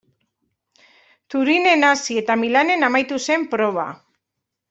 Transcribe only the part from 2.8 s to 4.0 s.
amaitu zen proba.